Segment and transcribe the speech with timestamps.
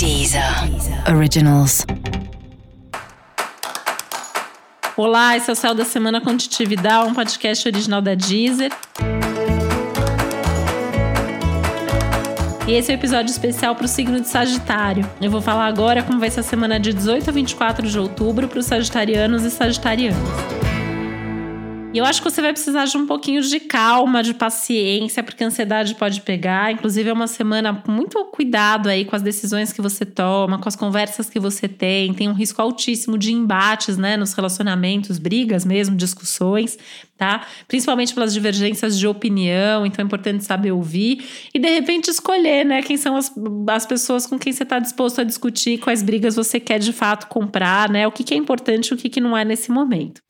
[0.00, 0.42] Deezer
[1.14, 1.84] Originals.
[4.96, 8.72] Olá, esse é o Céu da Semana com Titividade, um podcast original da Deezer.
[12.66, 15.06] E esse é o um episódio especial para o signo de Sagitário.
[15.20, 18.48] Eu vou falar agora como vai ser a semana de 18 a 24 de outubro
[18.48, 20.59] para os sagitarianos e sagitarianas.
[21.92, 25.42] E eu acho que você vai precisar de um pouquinho de calma, de paciência, porque
[25.42, 26.70] a ansiedade pode pegar.
[26.70, 30.68] Inclusive, é uma semana com muito cuidado aí com as decisões que você toma, com
[30.68, 32.14] as conversas que você tem.
[32.14, 36.78] Tem um risco altíssimo de embates, né, nos relacionamentos, brigas mesmo, discussões,
[37.18, 37.44] tá?
[37.66, 39.84] Principalmente pelas divergências de opinião.
[39.84, 43.32] Então, é importante saber ouvir e, de repente, escolher, né, quem são as,
[43.66, 47.26] as pessoas com quem você está disposto a discutir, quais brigas você quer de fato
[47.26, 48.06] comprar, né?
[48.06, 50.22] O que, que é importante e o que, que não é nesse momento.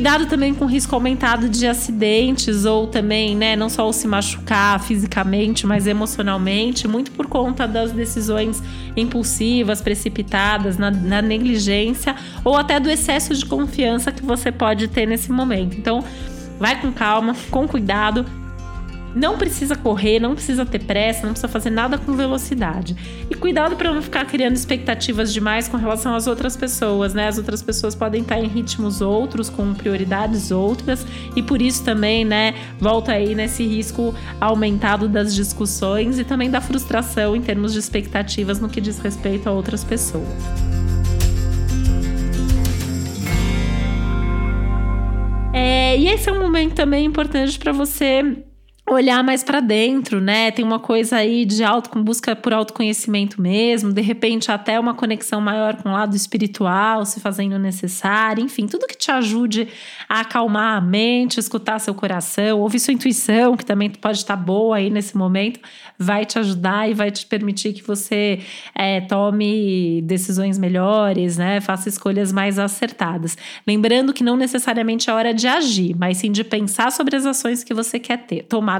[0.00, 4.82] Cuidado também com o risco aumentado de acidentes ou também, né, não só se machucar
[4.82, 8.62] fisicamente, mas emocionalmente, muito por conta das decisões
[8.96, 15.04] impulsivas, precipitadas, na, na negligência ou até do excesso de confiança que você pode ter
[15.04, 15.76] nesse momento.
[15.76, 16.02] Então,
[16.58, 18.24] vai com calma, com cuidado,
[19.14, 22.96] não precisa correr, não precisa ter pressa, não precisa fazer nada com velocidade.
[23.30, 27.28] E cuidado para não ficar criando expectativas demais com relação às outras pessoas, né?
[27.28, 32.24] As outras pessoas podem estar em ritmos outros, com prioridades outras, e por isso também,
[32.24, 37.78] né, volta aí nesse risco aumentado das discussões e também da frustração em termos de
[37.78, 40.26] expectativas no que diz respeito a outras pessoas.
[45.52, 48.44] É, e esse é um momento também importante para você
[48.90, 50.50] olhar mais para dentro, né?
[50.50, 54.94] Tem uma coisa aí de auto com busca por autoconhecimento mesmo, de repente até uma
[54.94, 59.68] conexão maior com o lado espiritual, se fazendo necessário, enfim, tudo que te ajude
[60.08, 64.78] a acalmar a mente, escutar seu coração, ouvir sua intuição, que também pode estar boa
[64.78, 65.60] aí nesse momento,
[65.96, 68.40] vai te ajudar e vai te permitir que você
[68.74, 71.60] é, tome decisões melhores, né?
[71.60, 73.38] Faça escolhas mais acertadas.
[73.64, 77.62] Lembrando que não necessariamente é hora de agir, mas sim de pensar sobre as ações
[77.62, 78.79] que você quer ter, tomar